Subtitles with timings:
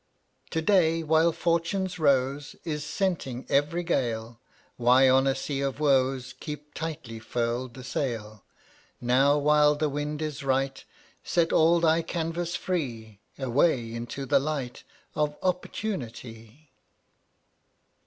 [0.49, 0.49] 0Utt<$ (rttttAt?
[0.53, 5.61] To day while Fortune's rose ^> Is scenting every gale, (JvC/ Why on a sea
[5.61, 8.43] of woes Keep tightly furled the sail?
[8.99, 10.83] Now, while the wind is right,
[11.23, 14.83] Set all thy canvas free; Away, into the light
[15.13, 16.71] Of Opportunity!